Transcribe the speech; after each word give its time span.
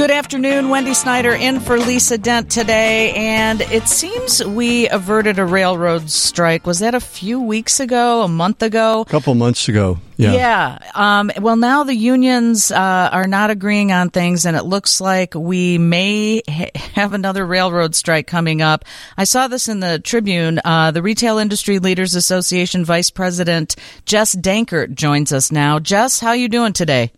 Good 0.00 0.10
afternoon. 0.10 0.70
Wendy 0.70 0.94
Snyder 0.94 1.34
in 1.34 1.60
for 1.60 1.78
Lisa 1.78 2.16
Dent 2.16 2.50
today. 2.50 3.12
And 3.12 3.60
it 3.60 3.86
seems 3.86 4.42
we 4.42 4.88
averted 4.88 5.38
a 5.38 5.44
railroad 5.44 6.08
strike. 6.08 6.66
Was 6.66 6.78
that 6.78 6.94
a 6.94 7.00
few 7.00 7.38
weeks 7.38 7.80
ago, 7.80 8.22
a 8.22 8.28
month 8.28 8.62
ago? 8.62 9.02
A 9.02 9.04
couple 9.04 9.34
months 9.34 9.68
ago. 9.68 9.98
Yeah. 10.16 10.32
Yeah. 10.32 10.78
Um, 10.94 11.30
well, 11.38 11.56
now 11.56 11.84
the 11.84 11.94
unions 11.94 12.72
uh, 12.72 13.10
are 13.12 13.26
not 13.26 13.50
agreeing 13.50 13.92
on 13.92 14.08
things, 14.08 14.46
and 14.46 14.56
it 14.56 14.62
looks 14.62 15.02
like 15.02 15.34
we 15.34 15.76
may 15.76 16.40
ha- 16.48 16.70
have 16.94 17.12
another 17.12 17.44
railroad 17.44 17.94
strike 17.94 18.26
coming 18.26 18.62
up. 18.62 18.86
I 19.18 19.24
saw 19.24 19.48
this 19.48 19.68
in 19.68 19.80
the 19.80 19.98
Tribune. 19.98 20.60
Uh, 20.64 20.92
the 20.92 21.02
Retail 21.02 21.36
Industry 21.36 21.78
Leaders 21.78 22.14
Association 22.14 22.86
Vice 22.86 23.10
President 23.10 23.76
Jess 24.06 24.34
Dankert 24.34 24.94
joins 24.94 25.30
us 25.30 25.52
now. 25.52 25.78
Jess, 25.78 26.20
how 26.20 26.32
you 26.32 26.48
doing 26.48 26.72
today? 26.72 27.12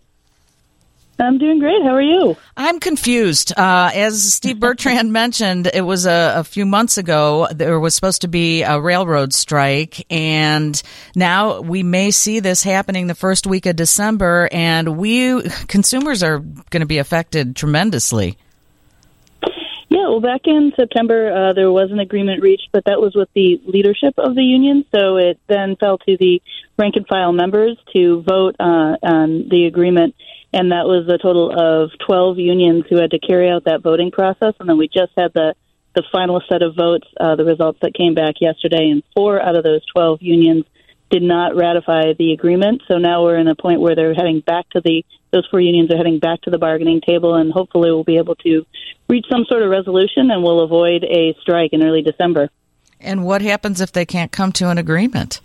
I'm 1.19 1.39
doing 1.39 1.59
great. 1.59 1.83
How 1.83 1.95
are 1.95 2.03
you? 2.03 2.37
I'm 2.57 2.81
confused. 2.81 3.53
Uh, 3.57 3.91
as 3.95 4.35
Steve 4.35 4.59
Bertrand 4.59 5.13
mentioned, 5.13 5.71
it 5.73 5.83
was 5.83 6.07
a, 6.07 6.35
a, 6.39 6.45
few 6.45 6.67
months 6.67 6.99
ago. 6.99 7.49
There 7.51 7.79
was 7.79 7.95
supposed 7.95 8.23
to 8.23 8.29
be 8.29 8.63
a 8.63 8.81
railroad 8.81 9.33
strike, 9.33 10.05
and 10.11 10.81
now 11.15 11.61
we 11.61 11.83
may 11.83 12.11
see 12.11 12.41
this 12.41 12.63
happening 12.63 13.07
the 13.07 13.15
first 13.15 13.47
week 13.47 13.67
of 13.67 13.77
December, 13.77 14.49
and 14.51 14.97
we 14.97 15.43
consumers 15.69 16.23
are 16.23 16.39
going 16.39 16.81
to 16.81 16.87
be 16.87 16.99
affected 16.99 17.57
tremendously. 17.57 18.37
Yeah, 19.89 20.09
well, 20.09 20.21
back 20.21 20.47
in 20.47 20.73
September, 20.75 21.31
uh, 21.31 21.53
there 21.53 21.71
was 21.71 21.91
an 21.93 22.01
agreement 22.01 22.43
reached, 22.43 22.71
but 22.73 22.87
that 22.87 22.99
was 22.99 23.15
with 23.15 23.29
the 23.35 23.61
leadership 23.67 24.15
of 24.17 24.35
the 24.35 24.43
union. 24.43 24.87
So 24.91 25.19
it 25.19 25.39
then 25.49 25.77
fell 25.77 25.99
to 25.99 26.17
the 26.17 26.41
rank 26.79 26.97
and 26.97 27.07
file 27.07 27.33
members 27.33 27.77
to 27.93 28.23
vote 28.23 28.57
uh, 28.59 28.97
on 29.03 29.51
the 29.51 29.67
agreement 29.67 30.15
and 30.53 30.73
that 30.73 30.87
was 30.87 31.09
a 31.09 31.19
total 31.19 31.51
of 31.51 31.91
12 32.07 32.39
unions 32.39 32.85
who 32.89 32.97
had 32.97 33.11
to 33.13 33.19
carry 33.19 33.51
out 33.51 33.65
that 33.65 33.83
voting 33.83 34.11
process. 34.11 34.55
And 34.61 34.69
then 34.69 34.79
we 34.79 34.89
just 34.89 35.13
had 35.17 35.33
the 35.33 35.55
the 35.95 36.03
final 36.11 36.41
set 36.49 36.63
of 36.63 36.75
votes, 36.75 37.07
uh, 37.21 37.37
the 37.37 37.45
results 37.45 37.79
that 37.83 37.93
came 37.93 38.15
back 38.15 38.37
yesterday, 38.41 38.89
and 38.89 39.03
four 39.15 39.39
out 39.43 39.57
of 39.57 39.63
those 39.63 39.85
12 39.93 40.23
unions 40.23 40.65
did 41.11 41.23
not 41.23 41.55
ratify 41.55 42.15
the 42.19 42.33
agreement. 42.33 42.81
So 42.89 42.97
now 42.97 43.23
we're 43.23 43.37
in 43.37 43.47
a 43.47 43.55
point 43.55 43.83
where 43.83 43.95
they're 43.95 44.15
heading 44.15 44.41
back 44.41 44.69
to 44.71 44.81
the 44.81 45.05
those 45.33 45.47
four 45.51 45.61
unions 45.61 45.91
are 45.93 45.97
heading 45.97 46.19
back 46.19 46.43
to 46.43 46.51
the 46.51 46.59
bargaining 46.59 47.01
table, 47.01 47.35
and 47.35 47.53
hopefully 47.53 47.91
we'll 47.91 48.05
be 48.05 48.19
able 48.19 48.35
to 48.37 48.67
reach 49.09 49.27
some 49.31 49.45
sort 49.49 49.63
of 49.63 49.71
resolution, 49.71 50.31
and 50.31 50.43
we'll 50.43 50.61
avoid 50.61 51.05
a 51.05 51.35
strike 51.41 51.73
in 51.73 51.83
early 51.83 52.03
December. 52.03 52.51
And 53.01 53.25
what 53.25 53.43
happens 53.43 53.81
if 53.81 53.93
they 53.93 54.07
can't 54.07 54.31
come 54.31 54.53
to 54.53 54.69
an 54.69 54.79
agreement? 54.79 55.41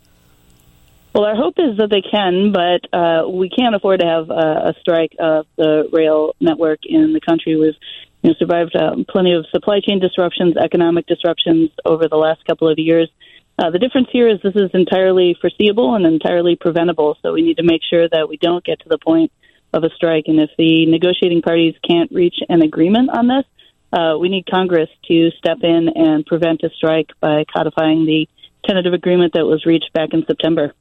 Well, 1.17 1.25
our 1.25 1.35
hope 1.35 1.55
is 1.57 1.77
that 1.77 1.89
they 1.89 2.03
can, 2.03 2.51
but 2.53 2.85
uh, 2.95 3.27
we 3.27 3.49
can't 3.49 3.73
afford 3.73 4.01
to 4.01 4.05
have 4.05 4.29
a, 4.29 4.69
a 4.69 4.73
strike 4.81 5.15
of 5.17 5.47
the 5.55 5.89
rail 5.91 6.35
network 6.39 6.81
in 6.85 7.11
the 7.11 7.19
country. 7.19 7.55
We've 7.55 7.73
you 8.21 8.29
know, 8.29 8.35
survived 8.37 8.75
um, 8.75 9.03
plenty 9.09 9.33
of 9.33 9.47
supply 9.49 9.79
chain 9.79 9.99
disruptions, 9.99 10.57
economic 10.57 11.07
disruptions 11.07 11.71
over 11.83 12.07
the 12.07 12.17
last 12.17 12.45
couple 12.45 12.69
of 12.69 12.77
years. 12.77 13.09
Uh, 13.57 13.71
the 13.71 13.79
difference 13.79 14.09
here 14.11 14.29
is 14.29 14.39
this 14.43 14.53
is 14.53 14.69
entirely 14.75 15.35
foreseeable 15.41 15.95
and 15.95 16.05
entirely 16.05 16.55
preventable, 16.55 17.17
so 17.23 17.33
we 17.33 17.41
need 17.41 17.57
to 17.57 17.63
make 17.63 17.81
sure 17.81 18.07
that 18.07 18.29
we 18.29 18.37
don't 18.37 18.63
get 18.63 18.79
to 18.81 18.89
the 18.89 18.99
point 18.99 19.31
of 19.73 19.83
a 19.83 19.89
strike. 19.95 20.25
And 20.27 20.39
if 20.39 20.51
the 20.55 20.85
negotiating 20.85 21.41
parties 21.41 21.73
can't 21.81 22.11
reach 22.11 22.35
an 22.47 22.61
agreement 22.61 23.09
on 23.09 23.27
this, 23.27 23.45
uh, 23.91 24.19
we 24.19 24.29
need 24.29 24.45
Congress 24.45 24.89
to 25.07 25.31
step 25.39 25.57
in 25.63 25.89
and 25.95 26.27
prevent 26.27 26.61
a 26.61 26.69
strike 26.77 27.09
by 27.19 27.43
codifying 27.51 28.05
the 28.05 28.29
tentative 28.67 28.93
agreement 28.93 29.33
that 29.33 29.45
was 29.45 29.65
reached 29.65 29.91
back 29.93 30.09
in 30.13 30.23
September. 30.27 30.75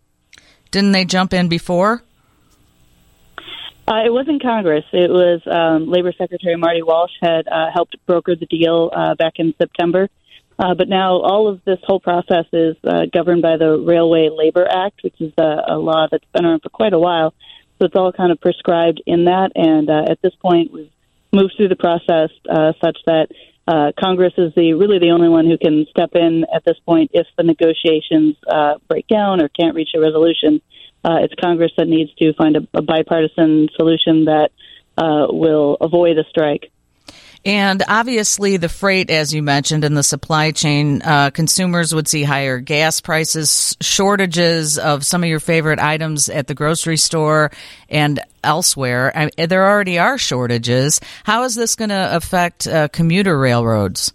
Didn't 0.70 0.92
they 0.92 1.05
jump 1.05 1.33
in 1.33 1.48
before? 1.48 2.03
Uh, 3.89 4.03
it 4.05 4.12
wasn't 4.12 4.42
Congress. 4.42 4.84
It 4.92 5.11
was 5.11 5.41
um, 5.47 5.89
Labor 5.89 6.12
Secretary 6.19 6.56
Marty 6.56 6.83
Walsh 6.83 7.12
had 7.23 7.47
uh, 7.47 7.70
helped 7.73 7.97
broker 8.06 8.34
the 8.34 8.47
deal 8.47 8.91
uh, 8.92 9.14
back 9.14 9.34
in 9.36 9.55
September. 9.58 10.08
Uh, 10.58 10.75
but 10.75 10.89
now 10.89 11.20
all 11.20 11.48
of 11.48 11.62
this 11.64 11.78
whole 11.84 12.00
process 12.00 12.47
is 12.53 12.77
uh, 12.84 13.06
governed 13.12 13.42
by 13.42 13.56
the 13.58 13.78
Railway 13.78 14.31
Labor 14.31 14.67
Act, 14.68 15.02
which 15.05 15.20
is 15.20 15.33
a, 15.39 15.63
a 15.68 15.77
law 15.77 16.08
that's 16.11 16.24
been 16.35 16.45
around 16.45 16.63
for 16.63 16.70
quite 16.70 16.95
a 16.95 16.98
while. 16.98 17.35
So 17.79 17.85
it's 17.85 17.95
all 17.95 18.11
kind 18.11 18.33
of 18.33 18.41
prescribed 18.41 19.02
in 19.07 19.27
that. 19.27 19.52
And 19.55 19.89
uh, 19.91 20.11
at 20.11 20.20
this 20.23 20.35
point, 20.36 20.73
we've 20.73 20.91
moved 21.33 21.55
through 21.57 21.68
the 21.68 21.77
process 21.77 22.30
uh, 22.48 22.73
such 22.83 22.98
that 23.07 23.29
uh, 23.67 23.93
Congress 23.99 24.33
is 24.39 24.53
the 24.55 24.75
really 24.75 24.99
the 24.99 25.11
only 25.11 25.29
one 25.29 25.47
who 25.47 25.59
can 25.59 25.87
step 25.91 26.11
in 26.15 26.45
at 26.55 26.65
this 26.65 26.79
point 26.87 27.11
if 27.13 27.27
the 27.37 27.43
negotiations 27.43 28.37
uh, 28.49 28.75
break 28.89 29.07
down 29.09 29.43
or 29.43 29.49
can't 29.49 29.75
reach 29.75 29.91
a 29.95 30.01
resolution. 30.01 30.61
Uh, 31.05 31.19
it's 31.23 31.35
Congress 31.41 31.73
that 31.77 31.89
needs 31.89 32.13
to 32.15 32.33
find 32.35 32.57
a, 32.57 32.67
a 32.75 32.83
bipartisan 32.83 33.69
solution 33.77 34.27
that 34.27 34.51
uh, 34.97 35.27
will 35.29 35.77
avoid 35.81 36.19
a 36.19 36.25
strike. 36.31 36.71
And 37.46 37.84
obviously, 37.86 38.57
the 38.57 38.68
freight, 38.68 39.08
as 39.08 39.33
you 39.33 39.40
mentioned, 39.40 39.84
in 39.84 39.95
the 39.95 40.02
supply 40.02 40.51
chain, 40.51 41.01
uh, 41.02 41.30
consumers 41.30 41.95
would 41.95 42.08
see 42.08 42.24
higher 42.24 42.58
gas 42.58 43.01
prices, 43.01 43.77
shortages 43.80 44.79
of 44.79 45.07
some 45.07 45.23
of 45.23 45.29
your 45.29 45.39
favorite 45.39 45.79
items 45.79 46.29
at 46.29 46.48
the 46.48 46.55
grocery 46.55 46.96
store 46.96 47.52
and 47.89 48.18
elsewhere. 48.42 49.12
I, 49.14 49.46
there 49.46 49.64
already 49.64 49.96
are 49.96 50.18
shortages. 50.18 51.01
How 51.23 51.45
is 51.45 51.55
this 51.55 51.77
going 51.77 51.90
to 51.90 52.17
affect 52.17 52.67
uh, 52.67 52.89
commuter 52.89 53.39
railroads? 53.39 54.12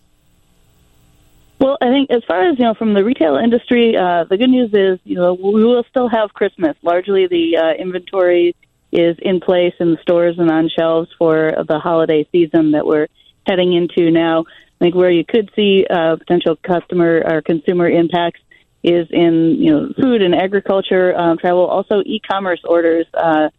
Well, 1.58 1.78
I 1.82 1.88
think 1.88 2.12
as 2.12 2.26
far 2.26 2.50
as 2.50 2.60
you 2.60 2.66
know, 2.66 2.74
from 2.74 2.94
the 2.94 3.04
retail 3.06 3.38
industry, 3.38 3.96
uh, 3.96 4.26
the 4.26 4.36
good 4.36 4.50
news 4.50 4.74
is 4.74 5.00
you 5.06 5.16
know 5.16 5.36
we 5.36 5.64
will 5.64 5.86
still 5.90 6.10
have 6.10 6.34
Christmas. 6.34 6.76
Largely, 6.82 7.28
the 7.28 7.56
uh, 7.56 7.82
inventory 7.82 8.58
is 8.92 9.16
in 9.22 9.40
place 9.40 9.74
in 9.80 9.92
the 9.92 10.02
stores 10.02 10.38
and 10.38 10.52
on 10.52 10.68
shelves 10.68 11.10
for 11.18 11.54
the 11.66 11.80
holiday 11.80 12.28
season 12.34 12.72
that 12.72 12.86
we're 12.86 13.08
heading 13.46 13.74
into 13.74 14.12
now. 14.12 14.46
I 14.48 14.86
think 14.86 14.96
where 14.96 15.12
you 15.12 15.24
could 15.24 15.52
see 15.56 15.86
uh, 15.90 16.16
potential 16.16 16.56
customer 16.56 17.24
or 17.26 17.42
consumer 17.42 17.90
impacts 17.90 18.42
is 18.84 19.08
in 19.12 19.58
you 19.60 19.72
know 19.72 19.94
food 20.02 20.22
and 20.22 20.34
agriculture 20.34 21.16
um, 21.16 21.38
travel, 21.38 21.68
also 21.68 22.02
e-commerce 22.06 22.62
orders. 22.64 23.06
Uh, 23.14 23.50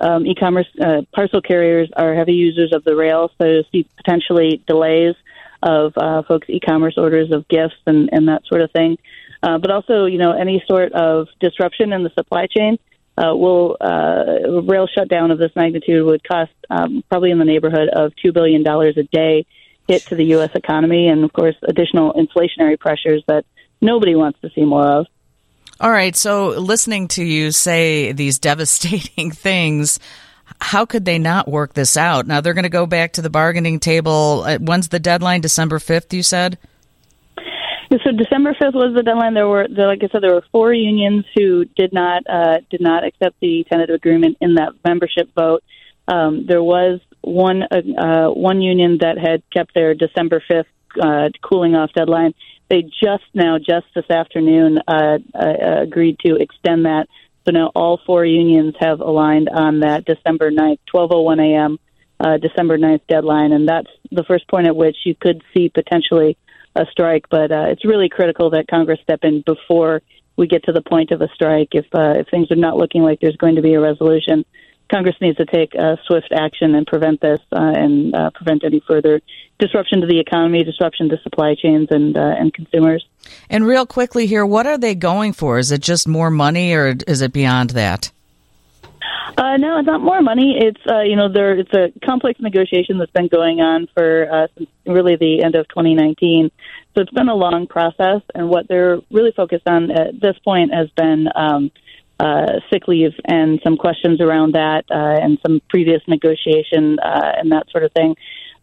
um, 0.00 0.24
e-commerce 0.26 0.68
uh, 0.80 1.02
parcel 1.12 1.40
carriers 1.40 1.90
are 1.96 2.14
heavy 2.14 2.34
users 2.34 2.72
of 2.72 2.84
the 2.84 2.94
rail, 2.94 3.32
so 3.38 3.44
you 3.44 3.64
see 3.72 3.86
potentially 3.96 4.62
delays 4.66 5.16
of 5.62 5.92
uh, 5.96 6.22
folks' 6.22 6.48
e-commerce 6.48 6.96
orders 6.96 7.32
of 7.32 7.48
gifts 7.48 7.74
and, 7.86 8.08
and 8.12 8.28
that 8.28 8.46
sort 8.46 8.60
of 8.60 8.70
thing. 8.70 8.96
Uh, 9.42 9.58
but 9.58 9.72
also, 9.72 10.04
you 10.04 10.18
know, 10.18 10.32
any 10.32 10.62
sort 10.68 10.92
of 10.92 11.26
disruption 11.40 11.92
in 11.92 12.04
the 12.04 12.10
supply 12.10 12.46
chain 12.46 12.78
uh, 13.18 13.34
will 13.34 13.76
uh, 13.80 14.62
rail 14.62 14.86
shutdown 14.86 15.30
of 15.30 15.38
this 15.38 15.50
magnitude 15.56 16.04
would 16.04 16.22
cost 16.26 16.52
um, 16.70 17.02
probably 17.08 17.30
in 17.30 17.38
the 17.38 17.44
neighborhood 17.44 17.88
of 17.88 18.12
two 18.22 18.32
billion 18.32 18.62
dollars 18.62 18.96
a 18.96 19.02
day 19.02 19.44
hit 19.88 20.02
to 20.06 20.14
the 20.14 20.24
U.S. 20.26 20.50
economy, 20.54 21.08
and 21.08 21.24
of 21.24 21.32
course 21.32 21.56
additional 21.62 22.12
inflationary 22.12 22.78
pressures 22.78 23.24
that 23.26 23.44
nobody 23.80 24.14
wants 24.14 24.38
to 24.42 24.50
see 24.54 24.64
more 24.64 24.86
of. 24.86 25.06
All 25.80 25.90
right. 25.90 26.14
So 26.14 26.48
listening 26.48 27.08
to 27.08 27.24
you 27.24 27.50
say 27.50 28.12
these 28.12 28.38
devastating 28.50 29.30
things. 29.30 29.98
How 30.60 30.86
could 30.86 31.04
they 31.04 31.18
not 31.18 31.46
work 31.46 31.74
this 31.74 31.96
out? 31.96 32.26
Now 32.26 32.40
they're 32.40 32.54
going 32.54 32.62
to 32.62 32.70
go 32.70 32.86
back 32.86 33.14
to 33.14 33.22
the 33.22 33.30
bargaining 33.30 33.80
table. 33.80 34.44
Uh, 34.46 34.58
when's 34.58 34.88
the 34.88 34.98
deadline? 34.98 35.42
December 35.42 35.78
5th, 35.78 36.12
you 36.14 36.22
said? 36.22 36.58
So 37.90 38.12
December 38.12 38.54
fifth 38.58 38.74
was 38.74 38.94
the 38.94 39.02
deadline. 39.02 39.32
There 39.32 39.48
were, 39.48 39.66
like 39.66 40.02
I 40.02 40.08
said, 40.12 40.22
there 40.22 40.34
were 40.34 40.44
four 40.52 40.74
unions 40.74 41.24
who 41.34 41.64
did 41.64 41.92
not 41.92 42.22
uh, 42.28 42.58
did 42.68 42.82
not 42.82 43.02
accept 43.02 43.40
the 43.40 43.64
tentative 43.64 43.94
agreement 43.94 44.36
in 44.42 44.56
that 44.56 44.72
membership 44.84 45.30
vote. 45.34 45.64
Um, 46.06 46.44
there 46.46 46.62
was 46.62 47.00
one 47.22 47.62
uh, 47.62 47.76
uh, 47.98 48.30
one 48.30 48.60
union 48.60 48.98
that 49.00 49.16
had 49.16 49.42
kept 49.50 49.74
their 49.74 49.94
December 49.94 50.42
fifth 50.46 50.66
uh, 51.00 51.30
cooling 51.42 51.76
off 51.76 51.90
deadline. 51.94 52.34
They 52.68 52.82
just 52.82 53.24
now, 53.32 53.56
just 53.56 53.86
this 53.94 54.10
afternoon, 54.10 54.80
uh, 54.86 55.18
uh, 55.34 55.82
agreed 55.82 56.18
to 56.26 56.36
extend 56.36 56.84
that. 56.84 57.06
So 57.46 57.52
now 57.52 57.72
all 57.74 57.98
four 58.04 58.26
unions 58.26 58.74
have 58.80 59.00
aligned 59.00 59.48
on 59.48 59.80
that 59.80 60.04
December 60.04 60.50
9th, 60.50 60.80
12:01 60.94 61.40
a.m. 61.40 61.78
Uh, 62.20 62.36
December 62.36 62.76
9th 62.76 63.00
deadline, 63.08 63.52
and 63.52 63.66
that's 63.66 63.88
the 64.10 64.24
first 64.24 64.46
point 64.48 64.66
at 64.66 64.76
which 64.76 64.96
you 65.06 65.14
could 65.14 65.42
see 65.54 65.70
potentially 65.70 66.36
a 66.78 66.86
strike, 66.90 67.28
but 67.28 67.50
uh, 67.50 67.66
it's 67.68 67.84
really 67.84 68.08
critical 68.08 68.50
that 68.50 68.68
Congress 68.68 69.00
step 69.02 69.20
in 69.22 69.42
before 69.42 70.02
we 70.36 70.46
get 70.46 70.64
to 70.64 70.72
the 70.72 70.82
point 70.82 71.10
of 71.10 71.20
a 71.20 71.28
strike. 71.34 71.68
If 71.72 71.86
uh, 71.92 72.14
if 72.20 72.28
things 72.28 72.50
are 72.50 72.56
not 72.56 72.76
looking 72.76 73.02
like 73.02 73.20
there's 73.20 73.36
going 73.36 73.56
to 73.56 73.62
be 73.62 73.74
a 73.74 73.80
resolution, 73.80 74.44
Congress 74.90 75.16
needs 75.20 75.36
to 75.36 75.44
take 75.44 75.74
uh, 75.74 75.96
swift 76.06 76.32
action 76.32 76.74
and 76.74 76.86
prevent 76.86 77.20
this 77.20 77.40
uh, 77.52 77.58
and 77.76 78.14
uh, 78.14 78.30
prevent 78.30 78.64
any 78.64 78.80
further 78.86 79.20
disruption 79.58 80.00
to 80.00 80.06
the 80.06 80.18
economy, 80.18 80.64
disruption 80.64 81.08
to 81.10 81.20
supply 81.22 81.54
chains 81.54 81.88
and 81.90 82.16
uh, 82.16 82.34
and 82.38 82.54
consumers. 82.54 83.06
And 83.50 83.66
real 83.66 83.84
quickly 83.84 84.26
here, 84.26 84.46
what 84.46 84.66
are 84.66 84.78
they 84.78 84.94
going 84.94 85.32
for? 85.32 85.58
Is 85.58 85.72
it 85.72 85.82
just 85.82 86.08
more 86.08 86.30
money, 86.30 86.72
or 86.72 86.94
is 87.06 87.20
it 87.20 87.32
beyond 87.32 87.70
that? 87.70 88.10
Uh, 89.38 89.56
no, 89.56 89.78
it's 89.78 89.86
not 89.86 90.00
more 90.00 90.20
money. 90.20 90.56
It's 90.58 90.80
uh, 90.90 91.02
you 91.02 91.14
know 91.14 91.32
there 91.32 91.56
it's 91.56 91.72
a 91.72 91.92
complex 92.04 92.40
negotiation 92.40 92.98
that's 92.98 93.12
been 93.12 93.28
going 93.28 93.60
on 93.60 93.86
for 93.94 94.26
uh, 94.28 94.46
since 94.56 94.68
really 94.84 95.14
the 95.14 95.44
end 95.44 95.54
of 95.54 95.68
2019. 95.68 96.50
So 96.94 97.02
it's 97.02 97.12
been 97.12 97.28
a 97.28 97.36
long 97.36 97.68
process, 97.68 98.20
and 98.34 98.48
what 98.48 98.66
they're 98.66 98.98
really 99.12 99.30
focused 99.30 99.68
on 99.68 99.92
at 99.92 100.20
this 100.20 100.36
point 100.44 100.74
has 100.74 100.90
been 100.96 101.28
um, 101.36 101.70
uh, 102.18 102.58
sick 102.72 102.88
leave 102.88 103.12
and 103.26 103.60
some 103.62 103.76
questions 103.76 104.20
around 104.20 104.54
that 104.54 104.84
uh, 104.90 105.22
and 105.22 105.38
some 105.46 105.62
previous 105.70 106.02
negotiation 106.08 106.98
uh, 106.98 107.32
and 107.36 107.52
that 107.52 107.70
sort 107.70 107.84
of 107.84 107.92
thing. 107.92 108.16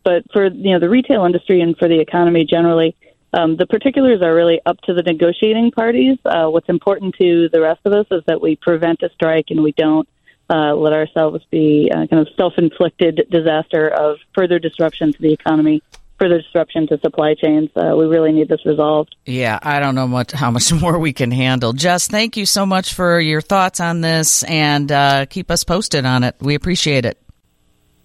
But 0.03 0.29
for 0.33 0.47
you 0.47 0.73
know 0.73 0.79
the 0.79 0.89
retail 0.89 1.23
industry 1.23 1.61
and 1.61 1.77
for 1.77 1.87
the 1.87 2.01
economy 2.01 2.43
generally, 2.43 2.97
um, 3.31 3.55
the 3.55 3.65
particulars 3.65 4.21
are 4.21 4.35
really 4.35 4.59
up 4.65 4.81
to 4.81 4.93
the 4.93 5.03
negotiating 5.03 5.71
parties. 5.71 6.17
Uh, 6.25 6.47
what's 6.47 6.67
important 6.67 7.15
to 7.21 7.47
the 7.53 7.61
rest 7.61 7.79
of 7.85 7.93
us 7.93 8.07
is 8.11 8.23
that 8.27 8.41
we 8.41 8.57
prevent 8.57 9.01
a 9.03 9.09
strike 9.15 9.45
and 9.51 9.63
we 9.63 9.71
don't 9.71 10.09
uh, 10.49 10.75
let 10.75 10.93
ourselves 10.93 11.43
be 11.49 11.91
uh, 11.93 12.07
kind 12.07 12.27
of 12.27 12.27
self-inflicted 12.35 13.27
disaster 13.31 13.87
of 13.87 14.17
further 14.33 14.59
disruption 14.59 15.13
to 15.13 15.21
the 15.21 15.33
economy 15.33 15.81
further 16.19 16.41
disruption 16.41 16.87
to 16.87 16.99
supply 16.99 17.35
chains. 17.35 17.69
Uh, 17.75 17.95
we 17.95 18.05
really 18.05 18.31
need 18.31 18.47
this 18.47 18.65
resolved. 18.65 19.15
Yeah, 19.25 19.59
I 19.61 19.79
don't 19.79 19.95
know 19.95 20.07
much 20.07 20.31
how 20.31 20.51
much 20.51 20.71
more 20.81 20.97
we 20.97 21.13
can 21.13 21.31
handle. 21.31 21.73
Jess, 21.73 22.07
thank 22.07 22.37
you 22.37 22.45
so 22.45 22.65
much 22.65 22.93
for 22.93 23.19
your 23.19 23.41
thoughts 23.41 23.79
on 23.79 24.01
this, 24.01 24.43
and 24.43 24.91
uh, 24.91 25.25
keep 25.25 25.51
us 25.51 25.63
posted 25.63 26.05
on 26.05 26.23
it. 26.23 26.35
We 26.39 26.55
appreciate 26.55 27.05
it. 27.05 27.19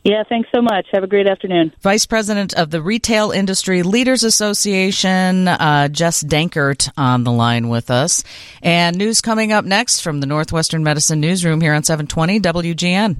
Yeah, 0.02 0.22
thanks 0.26 0.48
so 0.54 0.62
much. 0.62 0.86
Have 0.92 1.04
a 1.04 1.06
great 1.06 1.26
afternoon. 1.26 1.74
Vice 1.82 2.06
President 2.06 2.54
of 2.54 2.70
the 2.70 2.80
Retail 2.80 3.32
Industry 3.32 3.82
Leaders 3.82 4.24
Association, 4.24 5.46
uh, 5.46 5.88
Jess 5.88 6.22
Dankert, 6.22 6.88
on 6.96 7.24
the 7.24 7.32
line 7.32 7.68
with 7.68 7.90
us. 7.90 8.24
And 8.62 8.96
news 8.96 9.20
coming 9.20 9.52
up 9.52 9.66
next 9.66 10.00
from 10.00 10.20
the 10.20 10.26
Northwestern 10.26 10.82
Medicine 10.82 11.20
Newsroom 11.20 11.60
here 11.60 11.74
on 11.74 11.82
720 11.82 12.40
WGN. 12.40 13.16